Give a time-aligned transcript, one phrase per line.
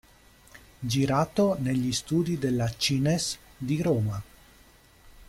[0.79, 4.19] Girato negli studi della Cines di Roma.